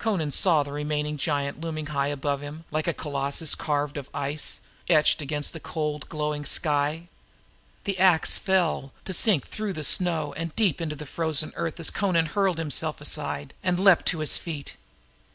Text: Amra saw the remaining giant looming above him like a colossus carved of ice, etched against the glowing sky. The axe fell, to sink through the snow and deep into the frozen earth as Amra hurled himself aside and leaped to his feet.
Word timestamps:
Amra 0.00 0.32
saw 0.32 0.62
the 0.62 0.72
remaining 0.72 1.18
giant 1.18 1.60
looming 1.60 1.90
above 1.90 2.40
him 2.40 2.64
like 2.70 2.86
a 2.86 2.94
colossus 2.94 3.54
carved 3.54 3.98
of 3.98 4.08
ice, 4.14 4.60
etched 4.88 5.20
against 5.20 5.52
the 5.52 5.58
glowing 5.60 6.46
sky. 6.46 7.08
The 7.84 7.98
axe 7.98 8.38
fell, 8.38 8.94
to 9.04 9.12
sink 9.12 9.46
through 9.46 9.74
the 9.74 9.84
snow 9.84 10.32
and 10.38 10.56
deep 10.56 10.80
into 10.80 10.96
the 10.96 11.04
frozen 11.04 11.52
earth 11.54 11.78
as 11.78 11.92
Amra 11.94 12.22
hurled 12.24 12.56
himself 12.56 12.98
aside 13.02 13.52
and 13.62 13.78
leaped 13.78 14.06
to 14.06 14.20
his 14.20 14.38
feet. 14.38 14.76